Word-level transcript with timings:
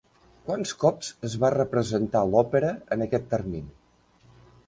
Quants 0.45 0.71
cops 0.83 1.09
es 1.29 1.33
va 1.43 1.51
representar 1.55 2.23
l'òpera 2.31 2.73
en 2.97 3.05
aquest 3.07 3.31
termini? 3.37 3.71